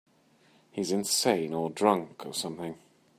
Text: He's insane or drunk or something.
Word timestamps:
He's 0.71 0.91
insane 0.91 1.53
or 1.53 1.69
drunk 1.69 2.25
or 2.25 2.33
something. 2.33 2.75